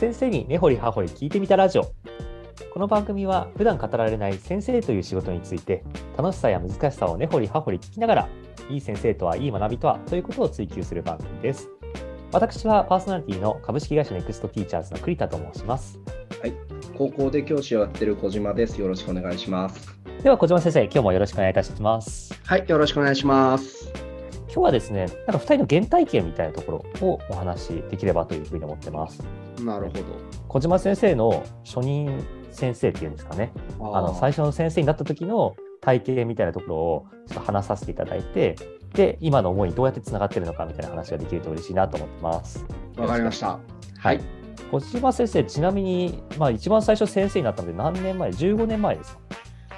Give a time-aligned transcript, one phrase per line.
[0.00, 1.92] 先生に根掘り葉掘り聞いてみたラジオ
[2.72, 5.84] この番組は普段語られない先生という仕事について
[6.16, 8.28] 楽しさや難しさを根掘り葉掘り聞きながら
[8.70, 11.68] いい先生とはいい学びとはということを追求する番組です
[12.32, 15.98] 私はパーソナリティの株式会社ネクストティーチャーズの栗田と申します
[16.40, 16.54] はい、
[16.96, 18.80] 高校で教師をやってる小島です。
[18.80, 19.94] よろしくお願いします。
[20.22, 23.99] では小島先生今日もよろしくお願いいたしますはい、よろしくお願いします。
[24.52, 29.22] 今日はですねなんか2人の原体験みたいなところをお話しできればというふうに思ってます
[29.62, 30.02] なるほど。
[30.48, 38.56] 小島先生の初任先生っていうんですかねあの最初の先生になった時の体験みたいなところをちょっと話させていただいて
[38.92, 42.64] で今の思いにどうやってつながってるのかみたいな話ができると嬉しいなと思ってます。
[42.96, 43.58] わかりました。
[43.98, 44.20] はい。
[44.72, 49.20] 小島先生ちなみに、まあ、一番最初先生になったので何年前 ?15 年前ですか？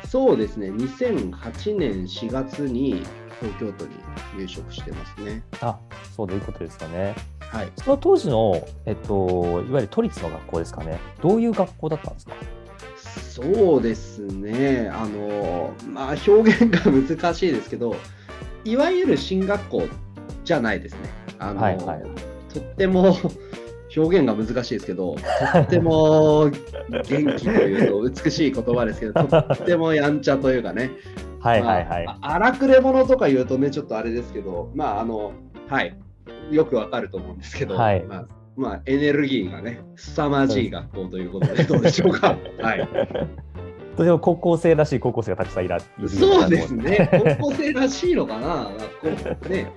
[0.09, 0.71] そうですね。
[0.71, 3.03] 2008年4月に
[3.41, 3.91] 東京都に
[4.37, 5.43] 入職してますね。
[5.61, 5.79] あ
[6.17, 7.15] そうということですかね。
[7.41, 7.69] はい。
[7.77, 10.99] その当時の、えっと、いわゆる都立の学校ですかね。
[11.21, 12.35] どういう学校だったんですか？
[12.97, 14.91] そうですね。
[14.93, 17.97] あの、まあ、表現が難しいですけど、
[18.65, 19.83] いわゆる進学校
[20.45, 21.01] じゃないですね。
[21.39, 22.03] あの、はいはい
[22.53, 23.17] とっても
[23.97, 25.17] 表現が難しいですけど、
[25.55, 26.51] とっても
[26.91, 30.91] 元気というと美しい言葉ですけど、とってもやんちゃというかね、
[31.43, 32.07] はいはいはい。
[32.07, 35.33] まあ、荒くれ者とか言うとね、ちょっとあれですけど、まあ、あの、
[35.69, 35.97] はい、
[36.51, 38.27] よくわかると思うんですけど、はいまあ、
[38.57, 42.37] まあ、エネルギーがね、凄まじい学校ということで、どうでしょうか。
[42.63, 42.89] はい。
[43.97, 48.71] とても高校生らしい高校生がたくさんいらそうですね、高校生らしいのかな、
[49.03, 49.73] 学校ね、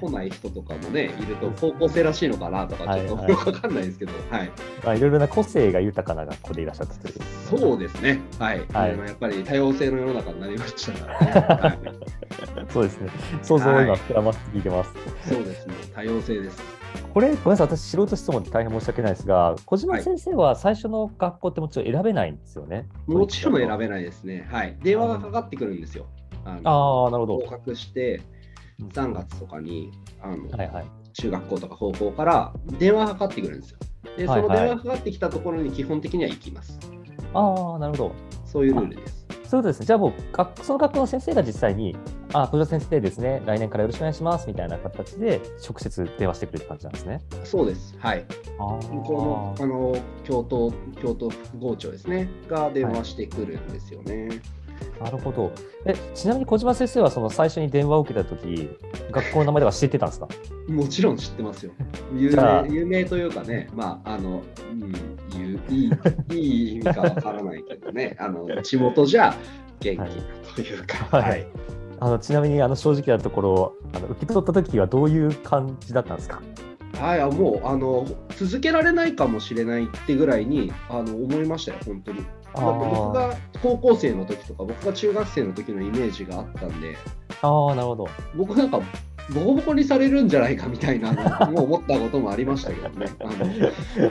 [0.00, 4.50] 来ない人とかもね、いると、高校生らしいのかなとか、ちょっとよくわかんないですけど、はい。
[4.84, 7.14] まあ、いろいろな個性が豊かな学校でいらっしゃったという。
[7.48, 8.66] そうですね、はい。
[8.72, 11.88] はいやっぱり多様性の世の中になりましたからね。
[11.90, 11.92] は
[12.62, 13.10] いそうですね。
[13.42, 14.90] 想像を今膨らませて聞いてます。
[15.26, 16.79] そうですね、多様性です。
[17.12, 22.86] これ、ごめんなさい、私、素人質問で大変申し訳ないですが、小島先生は最初の学校ってもちろん選べないんですよね。
[23.06, 24.46] もちろん選べべないですね。
[24.50, 24.76] はい。
[24.82, 26.06] 電話がかかってくるんですよ。
[26.44, 27.48] あのああ、なるほ合ど。
[27.48, 28.22] 格して
[28.80, 29.90] うん3月とかに
[30.22, 30.86] あの、はいはい。
[31.12, 33.78] 中学校とか高校から電話がかかってくるんですよ。
[34.16, 36.78] で、そはいはいの電話がかかってきたところに基本的には行きます。
[37.34, 38.12] ああ、なるほど。
[38.44, 39.19] そういうルールです。
[39.50, 39.86] そうですね。
[39.86, 41.96] じゃあもう、学その学校の先生が実際に、
[42.32, 47.20] あ、小島先生ですね、来年からよろしくお願いしますみたいな形で、直接電話してくれる感じなんですね。
[47.42, 47.96] そうです。
[47.98, 48.24] はい。
[48.60, 50.72] あ向こうのあの京都
[51.02, 54.28] 京都副校長ですねが電話してくるんですよね。
[55.02, 55.50] なるほど。
[55.84, 58.68] え、ちなみに小島先生はその最初に電話を受けたとき、
[59.10, 60.28] 学校の名前とか知ってたんですか？
[60.68, 61.72] もちろん知ってますよ。
[62.16, 64.42] 有名有名というかね、まあ、あの、
[65.68, 65.92] いい
[66.30, 69.34] いい意味かわからないけどね、 あの地元じゃ
[69.80, 70.06] 元気な
[70.54, 71.30] というか、 はい。
[71.30, 71.46] はい。
[72.02, 76.40] あのちなみにあの正直なところあの受け取った時はどういう感じだったんですか？
[76.98, 78.06] はい、あもうあの
[78.36, 82.24] 続けられないかもしれないってぐらいにあの思いましたよ、本当に。
[82.54, 83.12] 僕ー。
[83.12, 86.96] が高校生の時とか、僕が中学生の時のイメージがあったんで、
[87.42, 88.08] あーなるほど。
[88.36, 88.80] 僕なんか、
[89.34, 93.06] ボコボコにされるんじゃないかみたいなのも思ったこともありましたけどね。
[93.20, 94.10] あの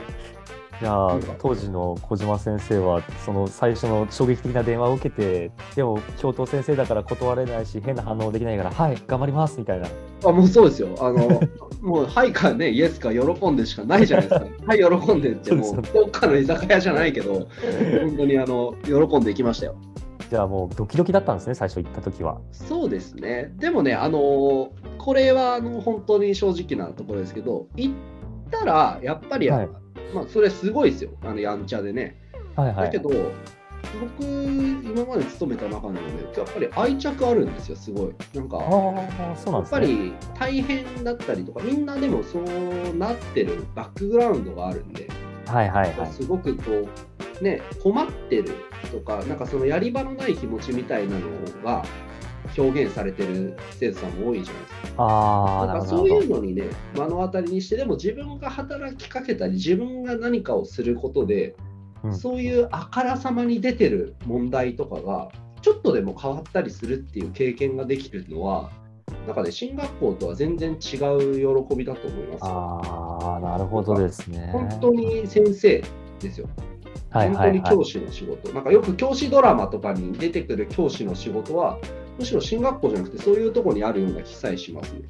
[0.80, 9.88] じゃあ当時の小島先生はその最初の衝撃的な電話を受けてでも教頭先生だから断れないし変な反応できないからはい頑張りますみたいな
[10.24, 10.94] あもうそうですよ。
[11.00, 11.40] あの、
[11.80, 14.46] もう、はいかね、イエスか喜んでしかないじゃないですか。
[14.66, 17.48] はい、喜んでって、もう、どっかの居酒屋じゃないけど、本
[18.18, 19.76] 当にあの、喜んでいきましたよ。
[20.28, 23.52] じゃあもうドキドキだったんですね最初行った時はそうですね。
[23.56, 27.94] でもね、あの、これは、あの、本当に正直なところですけど、行っ
[28.50, 29.68] たら、やっぱり、はい
[30.14, 31.10] まあ、それすごいですよ。
[31.22, 32.16] あの、やんちゃでね。
[32.56, 33.10] はいはいだけど、
[34.00, 38.14] 僕、今まで勤めた中でもね、やっぱり愛着あるんですよ、すごい。
[38.34, 45.08] なんか、ああそうなんねやっぱり大変だったりとか、みんなでもそうなってるバックグラウンドがあるんで、
[45.46, 46.88] はいはいはいすごくこ
[47.40, 48.54] う、ね、困ってる
[48.92, 51.20] とか、なんかそのやり場のない気持ちみたいなの
[51.64, 51.84] が
[52.60, 55.02] 表現されてる生徒さんも多いじゃないですか。
[55.02, 56.64] ああななんかそういうのにね、
[56.94, 61.54] 目の当たりにして、でも自分が働きかけたり、自分が何かをすることで、
[62.02, 65.28] うんそういうあからさまに出てる問題とかが、
[65.60, 68.70] ちょっとでも変わったりするっていう経験ができるのは、
[69.26, 70.78] なんかね、進学校とは全然違う
[71.68, 72.40] 喜びだと思いますよ。
[72.40, 75.84] ああなるほどですね本当に先生
[76.20, 76.48] ですよ。
[77.10, 78.52] はいはいはい本当に教師の仕事。
[78.52, 81.78] なんかよく教師ドラマとかに出てくる教師の仕事は、
[82.20, 85.00] むしろ進学校じゃなくて、そういうところにあるような気さえしますね。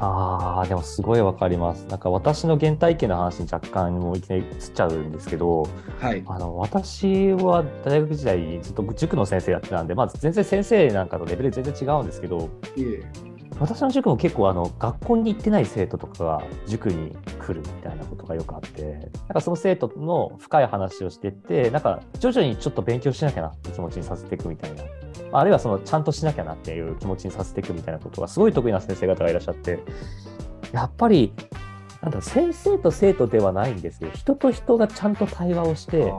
[0.00, 1.84] ああ、でもすごいわかります。
[1.86, 5.68] なんか私の原体験の話に若干もういきなり移っちゃうんですけど、
[6.00, 6.24] はい。
[6.26, 13.02] あの私は大学時代ずっと塾の先生やってたんで、まず全然先生なんかのレベル全然違うんですけど、いえ
[13.60, 24.82] 私の塾も結構あの学校に行ってない生徒とかが塾に来るみたいなことがよくあってなんかその生徒の深い話をしてってなんか徐々にちょっと勉強しなきゃなって気持ちにさせていくみたいな
[25.38, 29.80] あるいはそのちゃんとしなきゃなっていう気持ちにさせていくみたいなことがすごい得意な先生方がいらっしゃって
[30.72, 31.32] やっぱり
[32.02, 36.12] なんだ先生と生徒ではないんですけど人と人がちゃんと対話をして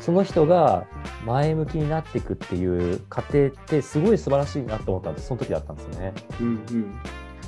[0.00, 0.86] その人が
[1.24, 5.28] 前向きになっていくっていう過程ってすごい素晴らしいなと思ったんです。
[5.28, 6.12] その時だったんですよね。
[6.40, 7.00] うんうん、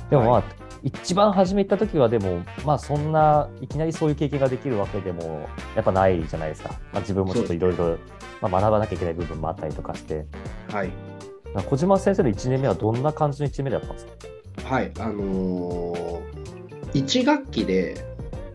[0.09, 0.43] でもまあ、は
[0.85, 7.97] 一番初め行った時はでもまあそんないきなりそういう経験ができるわけでもやっぱないじゃないですか、まあ、自分もちょっといろいろ
[8.41, 10.27] 学ばなきゃいけない部分もあったりとかして。
[10.69, 10.89] はい、
[11.55, 14.13] まあ小島先生の1年目はどんな感じの1年目だったんですか？
[14.69, 16.21] はい、あのー、
[16.93, 18.05] 1学期で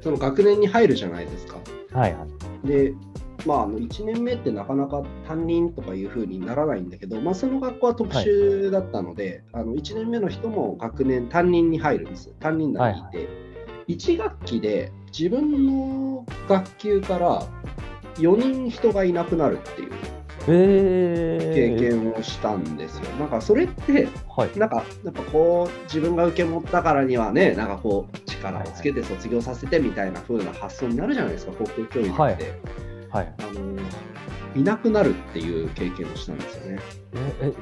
[0.00, 1.56] その学年に入るじゃないですか。
[1.92, 2.26] はいは
[2.64, 2.68] い。
[2.68, 2.94] で、
[3.46, 12.30] まあ、あの1年目ってなかなか担任とかいう風にならないんだけど、まあ、その学校は特殊だったので、あの1年目の人も学年担任に入るんです。
[12.40, 13.28] 担任内にいて、
[13.88, 17.42] 1学期で自分の学級から
[18.16, 19.90] 4人人がいなくなるっていう
[20.48, 23.04] え経ー、験をしたんですよ。
[23.18, 24.58] なんかそれってはい。
[24.58, 32.12] なんか、やっぱこう、自分が受け持ったからにはね、なんかこう、力をつけて卒業させてみたいな風な発想になるじゃないですか、高校教育って。
[32.12, 32.38] はい
[33.10, 33.34] はい。
[33.38, 33.80] あの
[34.56, 36.78] いなくなるっていう経験をしたんですよね。
[37.40, 37.52] え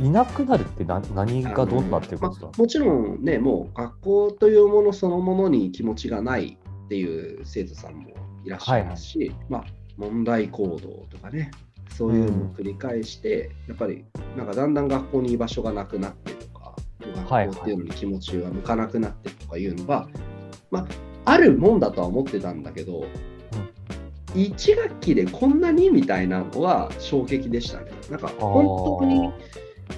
[0.00, 2.46] えいなくなるって何何がどんなっていうことですか？
[2.46, 8.10] まあ、もちろんね、もう学校というものそのものに気持ちがないっていう生徒さんも
[8.44, 9.64] いらっしゃいますし、まあ、
[9.96, 11.50] 問題行動とかね、
[11.96, 14.04] そういうのを繰り返して、やっぱり
[14.36, 16.76] なんかだんだん学校に居場所がなくなってとか、
[17.28, 20.06] はい学校っていうのに気持ちが向かなくなってとかいうのが、
[20.70, 20.86] まあ、
[21.24, 23.06] あるもんだとは思ってたんだけど、
[24.34, 27.90] 1学期でこんなにみたいなのは衝撃でしたね。
[28.10, 29.32] なんか本当に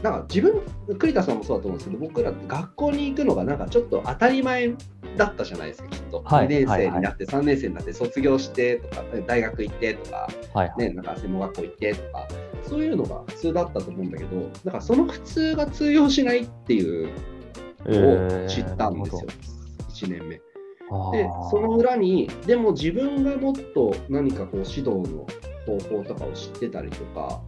[0.03, 0.62] なんか自分、
[0.99, 4.73] 栗田さんもそうだと思うんですけど、僕ら学校に行くのがなんかちょっと当たり前
[5.17, 6.23] だったじゃないですか、きっと。
[6.25, 12.29] はい2年生になって、3年生になって卒業してとか、大学行ってとか、はいはい、ね、なんか専門学校行ってとか、
[12.69, 17.09] そういうのが普通だったと思うんだけど、なんかその普通が通用しないっていう
[17.85, 19.26] のを知ったんですよ、
[19.88, 20.41] 1年目。
[21.13, 25.27] で、その裏に、でも自分がもっと何かこう指導の
[25.67, 27.43] 方法とかを知ってたりとか、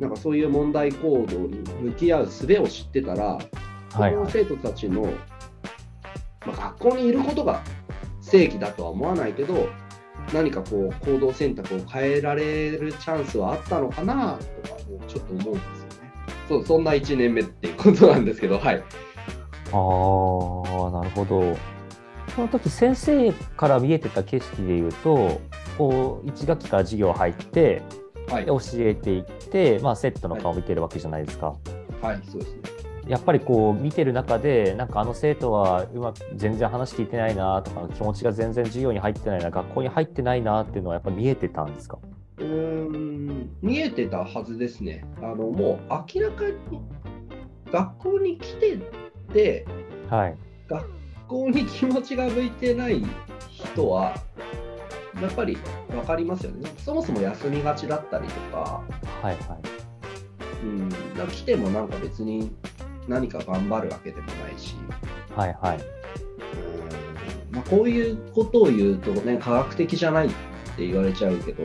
[0.00, 3.38] なんかそういう問題行動に向き合う術を知ってたら、
[3.90, 5.02] そはいはいの生徒たちの、
[6.44, 7.62] まあ、学校にいることが
[8.20, 9.68] 正義だとは思わないけど、
[10.34, 15.96] 何かこう行動選択を変えられるチャンスはあったのかなとか、ちょっと思うんですよね。
[16.48, 18.76] そうそんな1年目っていうことなんですけど、はい。
[18.76, 18.82] ああ、
[20.90, 21.56] なるほど。
[22.36, 25.40] その時先生から見えてた景色でいうと、
[25.78, 27.82] こう1学期から授業入って、
[28.28, 31.54] はいで、教えていって、まあ、セットの顔を見てるわけじゃないですか。
[32.02, 32.60] はい、そうですね。
[33.08, 41.98] やっぱりこう見てる中で、なんかあの生徒はうまく全然話聞いてないなとか、気持ちが全然授業に入ってないな、学校に入ってないなっていうのはやっぱ見えてたんですか？
[42.38, 45.06] うーん見えてたはずですね。
[45.22, 46.80] あのもう明らかに
[47.72, 48.78] 学校に来て
[49.32, 49.66] て、
[50.10, 50.36] はい。
[50.68, 50.84] 学
[51.28, 53.04] 校に気持ちが向いてない
[53.50, 54.14] 人は、
[55.20, 55.56] やっぱり
[55.88, 56.70] 分かりますよね。
[56.78, 58.82] そもそも休みがちだったりとか、
[59.22, 59.36] はいはい。
[60.62, 62.50] うん、だから来てもなんか別に
[63.08, 64.76] 何か頑張るわけでもないし、
[65.34, 65.78] はいはい。
[65.78, 70.30] うんまあ、こういうことを言うとね、科学的じゃないっ
[70.76, 71.62] て言われちゃうけど、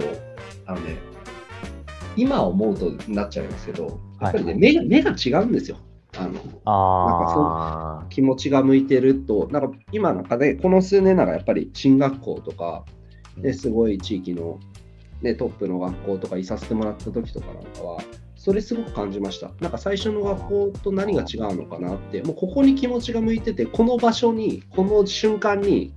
[0.66, 0.98] あのね、
[2.16, 5.78] 今思うとなっちゃいますけど、やっぱりね、はい目が目が違うんですよ。
[6.18, 12.86] あのあ気持ちが向いてると、なんか今なんかね、この数年ならやっぱり進学校とか、
[13.38, 14.60] あ、ね、すごい地域の、
[15.22, 18.00] ね、トップの学校とかいさせてもらった時とかなんかは、
[18.36, 19.52] それすごく感じました。
[19.62, 25.94] なんか最初の学校と何が違うのかなって、もうここに気持ちが向いてて、この場所に、この瞬間に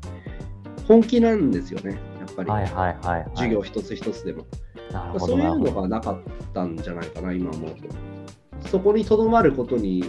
[0.87, 2.51] 本気なんですよね、やっぱり。
[2.51, 3.31] はいはいはい、はい。
[3.35, 4.47] 授業一つ一つでも。
[4.93, 5.83] なるほどそういうの。
[5.83, 6.19] がなかっ
[6.53, 8.69] たんじゃないかな、今思うと。
[8.69, 10.05] そこにとどまることに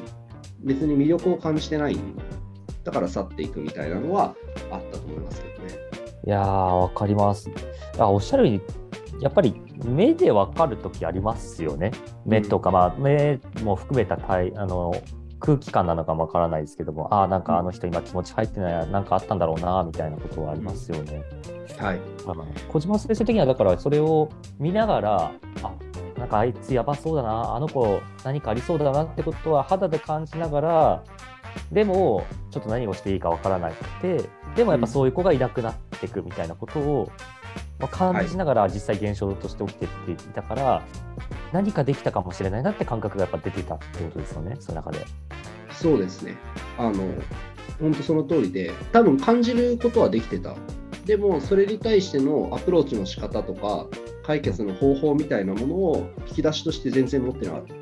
[0.66, 1.98] 別に魅力を感じてない。
[2.84, 4.36] だから去っていくみたいなのは
[4.72, 5.74] あったと思いますけどね。
[6.26, 7.50] いやー、わかります。
[7.98, 8.62] あおっしゃるよ
[9.16, 11.92] うに、やっぱり目でわかるときありますよね。
[12.26, 14.94] 目とか、まあ、目も含めた体あの
[15.40, 21.24] 空気感なのかもわからないですけども、ああ、なんかあの人今気持ち入ってない、なんかあったんだろうな、みたいなことはありますよね。
[21.78, 22.00] はい。
[22.26, 22.36] まあ
[22.70, 24.30] 小島先生的には、だからそれを
[24.60, 25.32] 見ながら、
[25.64, 25.74] あ
[26.26, 31.04] なんかあいつやばそうだな、あの子何かありそうだなってことは肌で感じながら、
[31.72, 37.12] でも、ちょっと何をしていいかわからなくて、でもやっぱそういう子がいなくなっていくみたいなことを、
[37.78, 40.82] まあ、感じながら実際現象として起きてっていたから、
[41.54, 45.06] 何かできたかもしれないなって感覚がやっぱ出てたってことですよね、その中で。
[45.70, 46.38] そうですね。
[46.80, 46.94] あの、
[47.80, 50.56] 本当その通りで、多分感じることはできてた。
[51.06, 53.86] でも、それに対してのアプローチの仕方とか、
[54.26, 57.74] 解決の方法みたいなものを引き出しとして全然持ってなかった。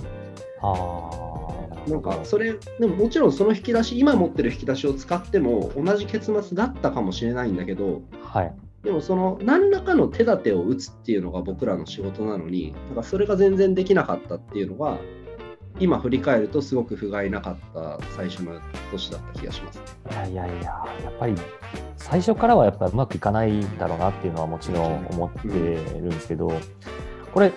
[0.62, 14.98] あなんかそれでももちろんその引き出し今持ってる引き出しを使っても同じ結末だったかもしれないんだけど、はい、でもその何らかの手立てを打つっていうのが僕らの仕事なのにだからそれが全然できなかったっていうのが
[15.80, 19.82] 今振り返るとすごく不甲斐なかった最初の年だった気がします、
[20.12, 21.36] いやいやいややっぱり
[22.04, 25.54] 最初からはやっぱうまくいかないんだろうなっていうのはもちろん思ってる
[26.02, 26.52] んですけど、
[27.34, 27.52] これ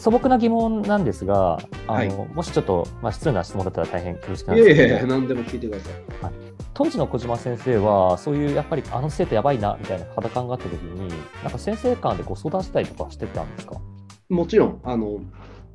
[0.00, 5.92] 素朴な疑問なんですが、あの、はい、もしちょっと、まあ、失礼な質問だったら大変恐縮なんですけど、いやいや何でも聞いてください。
[6.24, 6.32] はい、
[6.74, 11.08] 当時の小島先生は、そういうやっぱりあの生徒やばいなみたいな肌感があったときに、
[11.42, 13.76] なんか先生間でご相談したりとかしてたんですか？
[14.30, 15.20] もちろん、あの、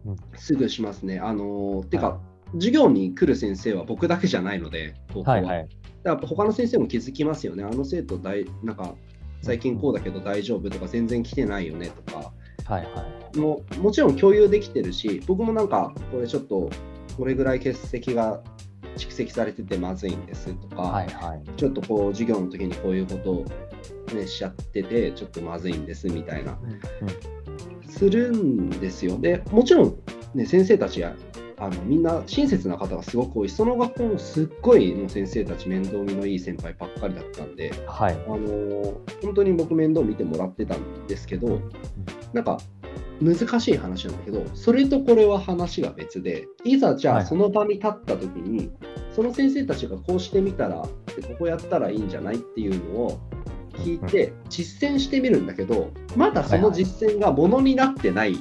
[0.05, 1.19] うん、すぐしますね。
[1.19, 2.19] あのてか、はい、
[2.53, 5.23] 授業に来る先生は僕だけじゃないので、は。
[5.23, 5.69] はいはい、
[6.03, 7.63] やっぱ他の先生も気づきますよね。
[7.63, 8.95] あの生徒大、なんか
[9.41, 12.31] 最近こうだけど大丈夫とか、全然来てないよねとか。
[12.65, 13.05] はいは
[13.35, 13.37] い。
[13.37, 16.69] ももちろん共有できてるし僕もなんかこれちょっと
[17.17, 18.41] これぐらい欠席が
[18.97, 23.45] 蓄積されててまずいんですとか、はいはい、ちょっとこう授業の時にこういうことを、
[24.13, 29.17] ね、しちゃっててちょっとまずいんですみたいな、うんうん、するんですよ。
[29.17, 29.95] でもちろん、
[30.33, 31.15] ね、先生たちや
[31.61, 33.49] あのみんな親切な方がすごく多い。
[33.49, 41.59] その学校もすっごいの先生たち面倒見のいい先輩ばっかりだったんで、はい、あの本当に僕面倒見てもらってたんですけど
[42.33, 42.57] なんか
[43.21, 48.71] 難しい話なんだけどそれとこれは話が別でいざじゃあその場に立った時に、はい、
[49.15, 50.81] その先生たちがこうしてみたら
[51.15, 53.19] でここやったらいいんじゃないっていうのを
[53.73, 58.35] 聞いて実践してみるんだけどまだその実践がものになってない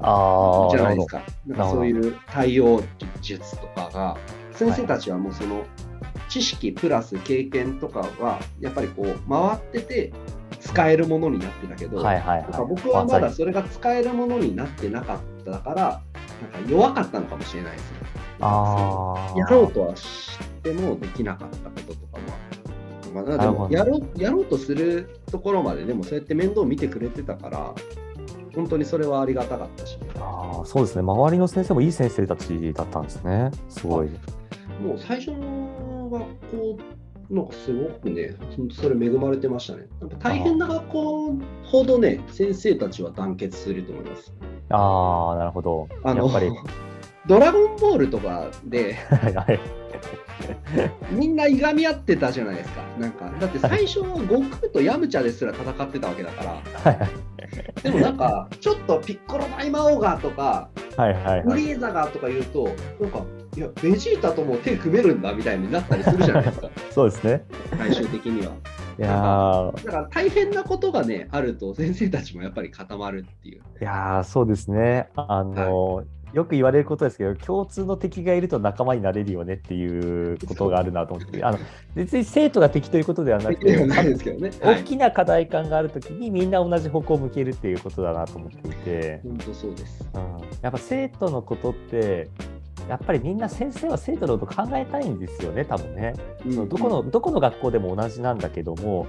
[0.00, 1.22] じゃないですか。
[1.46, 2.82] なんかそういう対応
[3.20, 4.16] 術とかが
[4.52, 5.64] 先生たちはもうその
[6.28, 10.12] 知識プラス経験とかはやっぱりこう回ってて
[10.60, 16.02] 使えるものになってたけど、はいはいはい、僕はまだそれが使えるものになってなかったから、
[16.52, 17.98] なんか弱かったのかもしれないですね。
[18.40, 22.50] あやろうとはしてもできなかったこととかも。
[23.12, 27.74] まあ、でもやろうやろうとするところまででもそうやって面倒見てくれてたから
[28.54, 34.08] 本当にそれはありがたかったしあそうですね周りの先生もいい先生たちだったんですねすごい
[34.82, 36.24] もう最初の学
[36.58, 36.78] 校
[37.30, 38.34] なんかすごくね、
[38.72, 39.86] それ恵まれてましたね。
[40.18, 44.34] 大変な学校ほどね、先生たちは団結すると思います。
[44.70, 45.88] ああ、なるほど。
[46.02, 46.28] あの、
[47.26, 48.96] ドラゴンボールとかで、
[51.12, 52.82] みんないがみ合ってたじゃないですか。
[52.98, 57.08] なんか、だって最初は悟空とヤムチャですら戦ってたわけだから。
[57.82, 62.64] でもなんか、ちょっとピッコロ大魔王がとか、はいはいはい、フリーザがとか言うと、
[63.00, 63.24] なんか、
[63.56, 66.70] いや、ベジータとも手組めるんだみたいになったりするじゃないですか。
[66.90, 67.44] そうですね。
[67.76, 68.52] 最終的には。
[68.98, 73.62] いやだから大変なことがね、あると先生たちもやっぱり固まるっていう。
[73.80, 75.08] いやそうですね。
[75.16, 81.58] あの、はいよく言われることですけど、共通の敵がいると仲間になれるよねっていうことがあるなと思って、あの
[81.94, 90.20] 別に生徒が敵ということではなくて、ね、大きな課題感があるときにみんな同じ方向を向けるっていうことだなと思っていて、本当そうです、うん、
[90.62, 92.28] やっぱ生徒のことって、
[92.88, 96.14] やっぱりみんな先生は生徒のこと考えたいんですよね、多分ね。
[96.46, 99.06] うんうん、どこのどこの学校でも同じなんだけども、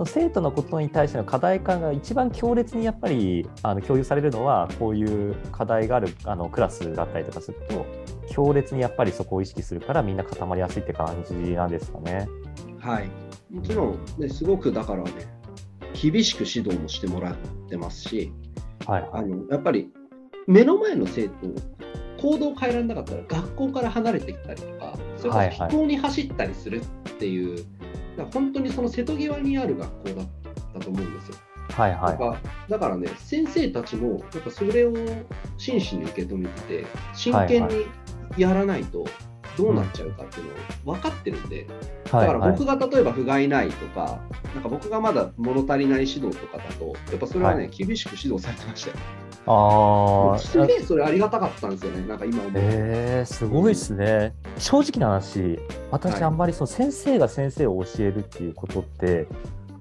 [0.00, 7.86] その生徒のことに対しての課題感が一番強烈にやっぱりあの共有されるのはこういう課題があるあのクラスだったりとかすると
[8.30, 12.26] 強烈にやっぱりそこを意識するからみんな固まりやすいって感じなんですかね。
[12.78, 13.10] はい。
[13.50, 15.12] もちろん、ね、すごくだからね
[15.92, 17.36] 厳しく指導もしてもらっ
[17.68, 18.32] てますし、
[18.86, 19.90] はい、あのやっぱり
[20.46, 21.34] 目の前の生徒
[22.22, 27.79] 行動を変えられなかったら学校から離れてきたりとかそれから飛行に走ったりするっていう、はいはい
[28.16, 30.26] だ本当にその瀬戸際にある学校だっ
[30.74, 31.36] たと思うんですよ。
[31.70, 32.36] はいはい、だから
[32.68, 34.94] だからね、先生たちもやっぱそれを
[35.56, 37.86] 真摯に受け止めてて、真剣に
[38.36, 39.04] やらないと
[39.56, 40.46] どうなっちゃうかっていう
[40.86, 41.66] のを分かってるんで、
[42.04, 44.20] だから僕が例えば不甲斐ないとか、
[44.54, 48.96] なんか僕がまだ物足りない指導とかだと、やっぱそれはね、はい、厳しく指導されてましたよ。
[49.46, 50.38] ああ。
[50.38, 52.52] すげえそれありがたかったんですよね、なんか今思う。
[52.54, 54.34] えー、すごいですね。
[54.58, 55.58] 正直な話、
[55.90, 59.26] 私、あんまりその先生が先生を教えるっていうことって、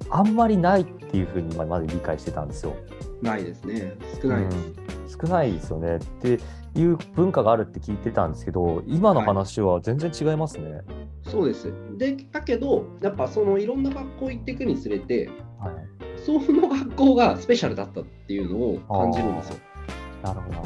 [0.10, 2.75] あんまりないっていうふうに今まで理解してたんですよ。
[3.22, 3.96] ないですね。
[4.22, 4.58] 少ないです。
[4.58, 5.98] うん、少ないですよね。
[5.98, 6.39] って
[6.75, 10.72] いう文化があるって聞いてたんですけど、今の話は全然違いますね。
[10.72, 10.84] はい、
[11.24, 11.72] そうです。
[11.98, 15.38] で、だけど、やっぱそのいろんな学校行っていくにつれて、はい、
[16.46, 19.58] その学校がスペシャルだったっていうのを感じるんですよ。
[20.22, 20.58] なるほど。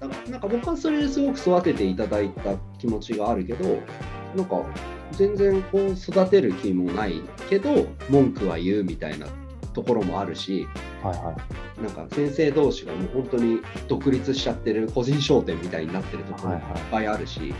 [0.00, 3.78] だからなんか僕はそれですごく育てていただいた気持ちがあるけど、
[4.34, 4.62] なんか
[5.12, 9.26] 全然こう育てる気もないけど、文句は言うみたいな
[9.72, 10.66] ところもあるし、
[11.02, 11.36] はいは
[11.78, 11.82] い。
[11.82, 17.54] なんか先生同士がもう本当に独立しちゃってる個人商店みたいになってるところもいっぱいあるし、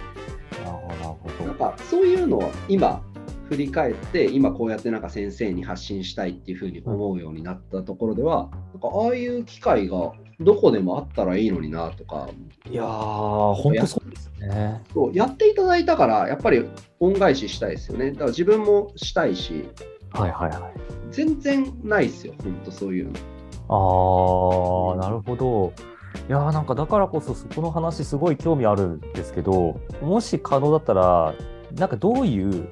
[0.64, 1.44] なるほど、なるほど。
[1.44, 3.02] なんかそういうのを今
[3.48, 12.28] 振り返って今こうやってなんか先生に発信したいっていうふうに思うようになったところでは、なんかああいう機会がどこでもあったらいいのになとか
[12.68, 14.82] いやー、本当そうですね。
[14.92, 16.64] そうやっていただいたからやっぱり
[17.00, 19.68] 恩返ししたいですよねだから自分もしたいし
[20.10, 20.72] はいはいはい。
[21.10, 23.12] 全然ないですよ本当そういうの
[23.68, 25.72] あー、なるほど。
[26.28, 31.34] いやーなんかだからこそそこの話すごい興味あるんですけどもし可能だったら
[31.74, 32.68] なんかどういう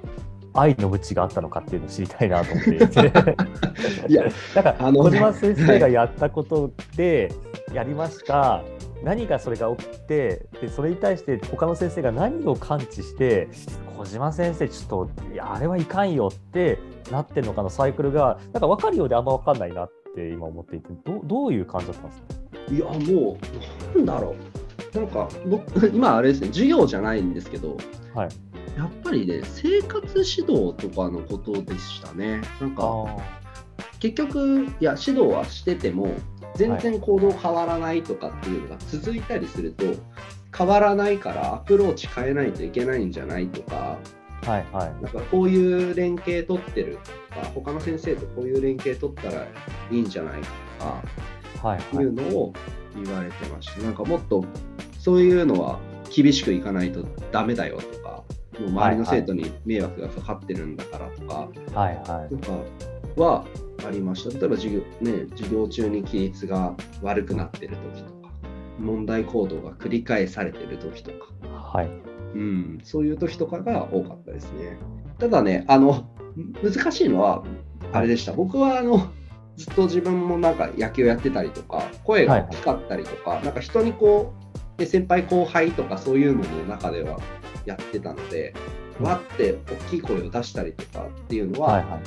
[0.54, 2.70] 愛の無知があったのかっていうのを知りたいなと思って。
[4.08, 7.32] いや なんかあの小島先生がやったことで
[7.73, 8.62] やりました、
[9.02, 13.49] 何がそれが起きてでそれに対して他の先生が何を感知して
[13.99, 16.78] 小島先生ちょっといやあれはいかんよって
[17.11, 18.38] なってるのかのサイクルが。
[18.52, 20.88] なんか分かるようであんま分かんないなって今思っていて。
[21.04, 22.75] どどういう感じだったんですか？
[22.75, 23.37] いやも
[23.94, 24.34] うなんだろ
[24.94, 24.99] う。
[24.99, 27.76] なんか僕今あれですね授業じゃないんですけど
[28.14, 28.28] はい
[28.76, 32.40] やっぱりね生活指導とかのことでしたね。
[32.61, 32.85] なんか
[34.00, 36.14] 結局いや指導はしてても
[36.56, 39.85] 全然行動変わらないとかっていうのが続いたりすると、
[40.56, 43.99] 変わらないからアプローチ変えないといけないんじゃないとか
[44.42, 45.02] はいはい。
[45.02, 46.99] なんかこういう連携取ってる
[47.35, 49.49] とか他の先生とこういう連携取ったらい
[49.90, 50.49] いんじゃないか
[51.59, 52.04] とかはいいはい。
[52.06, 52.52] うのを
[52.94, 53.83] 言われてました。
[53.83, 54.44] なんかもっと
[55.00, 55.80] そういうのは
[56.14, 57.99] 厳しくいかないとダメだよと。
[58.00, 58.03] か、
[58.61, 62.34] もう周りの生徒に迷惑がかかってるんだからとか、はいはい。
[62.34, 63.44] とかは
[63.87, 64.30] ありました。
[64.38, 68.31] 例えば授業,、ね、授業中に規律が悪くなってる時とか、
[68.79, 71.90] 問題行動が繰り返されてる時とか、はい。
[72.35, 74.79] うん、そういう時とかが多かったですね。
[75.18, 76.09] ただね、あの
[76.62, 77.44] 難しいのは、
[77.92, 79.09] あれでした、僕はあの
[79.57, 84.43] ずっと自分もなんか野球やってたりとか、声が大きかったりとか、なんか人にこう、
[84.76, 87.18] で先輩後輩とかそういうのの中では
[87.64, 88.54] やってたので、
[89.00, 89.06] うん。
[89.06, 92.00] わって大きい声を出したりとかっていうのははいはい。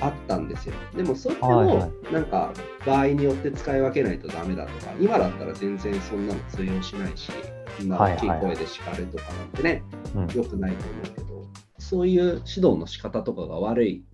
[0.00, 0.74] あったんですよ。
[0.96, 2.52] でもそれはいはもなんか
[2.84, 7.30] 場合によって使い分けないとダメだとか、今だったら全然そんなの通用しないし、
[7.78, 9.84] そんな大きい声で叱るとかなんてね、
[10.16, 10.28] うん。
[10.34, 11.46] 良くないと思うけど、
[11.78, 14.04] そういう指導の仕方とかが悪い、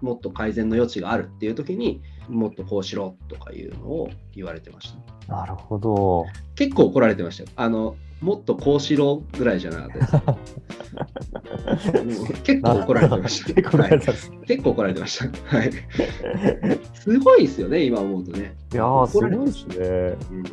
[0.00, 4.94] もっと改善の余地があるっていう時にもっとこうしろとかいうのを言われてまし
[5.28, 5.34] た。
[5.34, 7.48] なるほど結構怒られてましたよ。
[7.56, 10.38] あのもっとこうしろぐらいじゃなかっ
[11.92, 12.32] たです。
[12.42, 13.52] 結構怒られてました。
[13.54, 15.56] 結構はい大変です結構怒られてました。
[15.56, 15.70] はい。
[16.94, 18.56] すごいですよね、今思うとね。
[18.72, 19.76] いやーす怒られてごいですね
[20.30, 20.44] うん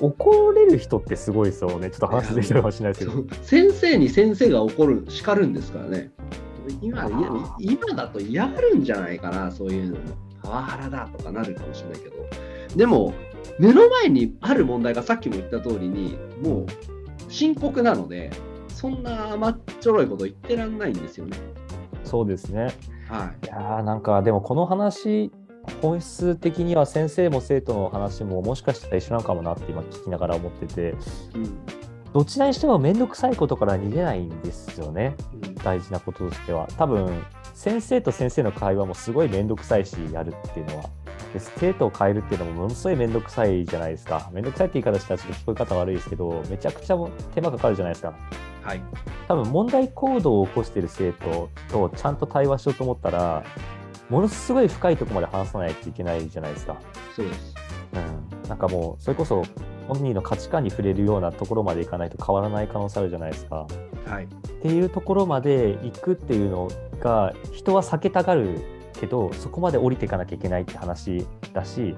[0.00, 6.10] 怒れる人ってすごいですよねちょっと話できたかもしれないですけど先生に先生が怒る、叱るんですからね。
[6.80, 7.08] 今
[7.58, 10.00] 今だと嫌がるんじゃないかな、そういうのも。
[10.44, 12.16] パワハラだとかなるかもしれないけど。
[12.76, 13.12] でも、
[13.58, 16.66] 目の前にある問題がさっきも言った通りに、もう
[17.28, 18.30] 深刻なので、
[18.68, 21.36] そんな甘っちょろいこと言ってらんないんですよね。
[22.04, 22.72] そうですね
[23.08, 25.32] はいやーなんかでもこの話
[25.80, 30.90] 本質的には先生も生徒の話ももしかしたら一緒なのかもなって今聞きながら思っててい。
[30.90, 30.94] う
[31.38, 31.58] ん
[32.12, 40.84] どちらにしても面倒くさいことから逃げないんですよねうん大事なこととしては多分先生と先生の会話もすごい面倒くさいしやるっていうのは
[41.32, 46.96] で生徒を変えるっていうのもものすごい面倒くさいじゃないですか面倒くさいって言い方したらちょっと聞こえ方悪いですけどめちゃくちゃ
[47.34, 48.14] 手間かかるじゃないですか
[48.62, 48.82] はい。
[49.28, 53.44] 多分問題行動を起こしている生徒とちゃんと対話しようと思ったら
[54.08, 56.76] ものすごい深いところまで話さないといけないじゃないですか。
[57.14, 57.63] そうです。
[57.94, 59.44] うん、なんかもうそれこそ
[59.88, 63.66] 本人の価値観に触れるようなところまでいかないと変わらない可能性あるじゃないですか。
[64.06, 64.24] はい。
[64.24, 64.28] っ
[64.62, 68.60] ていうところまで行くっていうのが人は避けたがる
[68.94, 71.94] けどそこまで降りていかなきゃいけないって話だし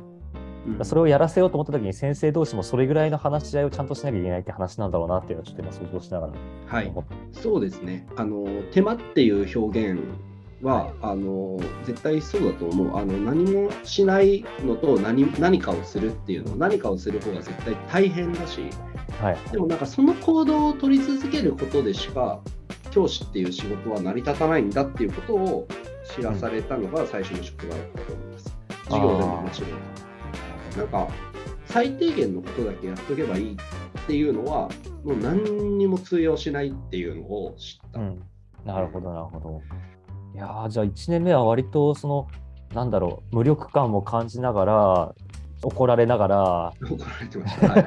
[0.67, 6.33] うんそれをやらせようと思った時に先生同士もそれぐらいの話し合いをちゃんとしなきゃいけないって話なんだろうなっていうのをちょっと今想像しながら
[6.67, 6.93] はい
[7.31, 8.07] そうですね。
[8.17, 10.01] あの手間っていう表現
[10.63, 12.97] は、あの絶対そうだと思う。
[12.97, 18.71] あの何もしないのと何何かをするっていうの何かをする方が絶対大変だし、
[19.21, 22.41] はいでもなんかその行動を取り続けることでしか
[22.91, 25.69] 教師っていう仕事は成り立たないんだっていうことを
[26.17, 28.57] 知らされたのが最初の職場だったと思います。
[28.85, 29.71] 授業でももちろん。
[30.77, 31.09] なんか
[31.67, 33.57] 最低限のことだけやっとけばいいっ
[34.07, 34.69] ていうのは
[35.05, 38.01] もう何にも通用しないっていうのを知った。
[38.01, 38.23] うん、
[38.65, 39.63] なるほど、なるほど。
[40.37, 42.29] いやーじゃあ1年目は割とその、
[42.75, 45.15] なんだろう、無力感も感じながら、
[45.63, 47.69] 怒られながら、怒られてました。
[47.69, 47.85] はい、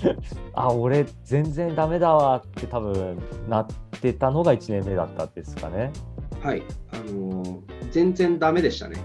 [0.54, 3.66] あ、俺、全然ダメだわって多分なっ
[4.00, 5.92] てたのが1年目だったんですかね。
[6.40, 7.58] はい、あのー
[7.90, 8.96] 全然ダメでしたね。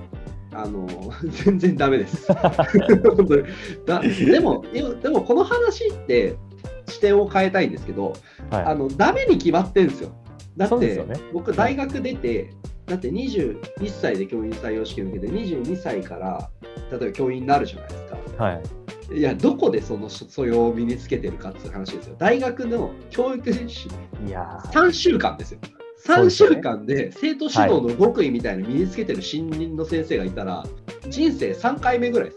[0.53, 2.31] あのー 全然ダメです。
[2.31, 3.43] 本当に
[3.85, 4.63] だでも
[5.03, 6.37] でも、この話って
[6.87, 8.13] 視点を変えたいんですけど、
[8.49, 8.75] あはい。
[8.77, 10.11] のダメに決まってんですよ。
[10.57, 12.49] だって、ね僕、大学出て、
[12.85, 16.49] だって21歳で教員採用試験受けて、22歳から
[16.91, 18.43] 例えば教員になるじゃないですか。
[18.43, 18.63] はい。
[19.17, 22.15] いや、どこでその素養を身につけてるかっていう話ですよ。
[22.17, 23.89] 大学の教育実習
[24.25, 25.59] いやー3週間ですよ。
[26.05, 30.63] 3そうですよね週間で生徒指導の極意みたいなの身につけてる新任の先生がいたら、
[31.09, 32.35] 人生3回目ぐらいで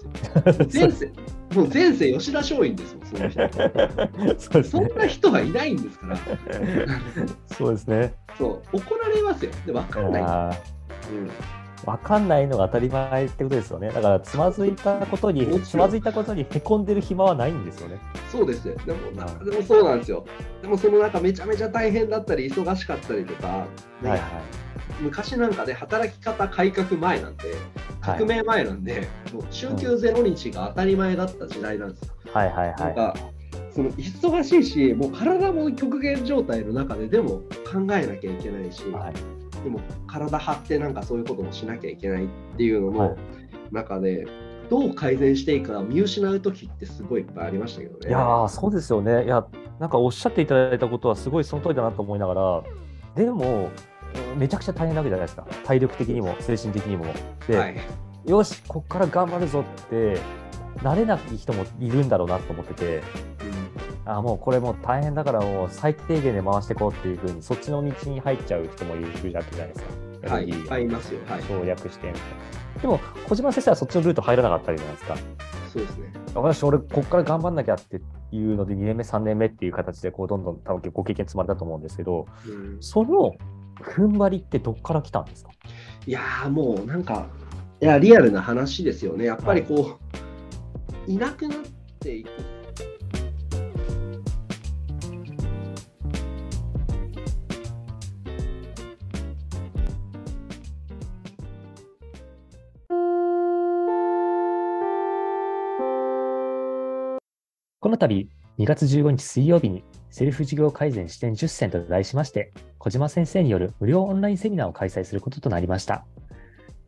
[0.70, 0.86] すよ。
[0.88, 1.12] 前世、
[1.54, 3.48] もう前世吉田松陰ですもん、その人。
[4.38, 4.98] そねそん。
[4.98, 6.18] な人はいないんですから。
[7.46, 8.14] そうですね。
[8.36, 9.50] そう、怒られますよ。
[9.66, 10.22] で、分かんない。
[11.84, 13.88] わかんないのが当たり前ってことですよね。
[13.88, 17.98] だから、つまずいたことにつまずいたことにへこんでる暇はないんですよね。
[18.30, 18.74] そうですよ。
[18.84, 20.24] でもな、でもそうなんですよ。
[20.60, 23.64] でもそのなんかめちゃめちゃ大変だったり、忙しかったりとか、は
[24.02, 24.20] いはい。
[25.00, 27.58] 昔なんかで働き方改革前なんで、はい
[28.00, 32.14] 革命前なんで、もう週休0日が当たり前だった時代なんですよ。
[32.32, 32.76] はいはいはい。
[32.78, 33.16] なんか
[33.70, 43.16] その忙しいし、もう体も極限状態の中ででも考えなきゃいけないし、はいでも体張ってなんかそういうこともしなきゃいけないっていうのはいの
[43.72, 44.26] 中で、
[44.70, 48.08] どう改善していいか見失う時ってすごいいっぱいありましたけどね。
[48.08, 49.24] いやーそうですよね。
[49.24, 49.46] いや、
[49.80, 52.62] なんかおっしゃっていただいたことはすごいその通りだなと思いながら、
[53.16, 53.68] でも、うん
[54.36, 55.46] めちゃくちゃ大変なわけじゃないですか。
[55.64, 57.04] 体力的にも精神的にも。
[57.46, 57.76] で、はい、
[58.26, 60.18] よし、こっから頑張るぞって、
[60.78, 63.02] 慣れない人もいるんだろうなと思ってて、
[64.04, 69.82] あもうこれもう大変だからもう最低限で回していこうっていうふうに、そっちの道に入っちゃう人もいるわけじゃないです
[70.26, 70.34] か。
[70.34, 71.20] はい、いっぱいいますよ。
[71.26, 72.22] はい、省略してみたい
[72.76, 72.82] な。
[72.82, 75.16] でも、小島先生はそっちのルート入らなかったりじゃないですか？
[75.72, 76.12] そうですね。
[76.34, 83.34] 私、俺、こっから頑張んなきゃっていうので、2年目、3年目っていう形で、こう、どんどん多分ご経験積まれたと思うんですけど、うんその
[83.82, 85.50] 踏ん張りってどっから来たんですか？
[86.06, 87.28] いやーもうなんか、
[87.80, 89.24] いや、リアルな話ですよね。
[89.24, 89.98] やっぱりこ
[91.06, 91.58] う、い、なくなっ
[92.00, 92.30] ていく。
[107.80, 112.52] この度、2月15日水曜日に、セルフ事業改善視点10選と題しまして、
[112.88, 116.06] 小島先生による無料オンラインセミナーを開催することとなりました。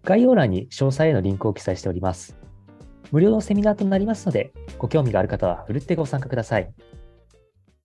[0.03, 2.39] 概要欄に詳細へのリンクを記載しております。
[3.11, 6.73] 無料のセミナーとなりますので、ご興味がある方はふるってご参加ください。